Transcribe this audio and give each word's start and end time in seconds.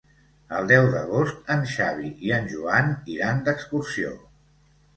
El 0.59 0.69
deu 0.71 0.87
d'agost 0.95 1.51
en 1.57 1.61
Xavi 1.75 2.11
i 2.29 2.33
en 2.39 2.51
Joan 2.55 2.91
iran 3.19 3.47
d'excursió. 3.51 4.19